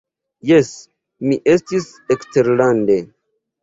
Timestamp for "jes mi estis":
0.51-1.89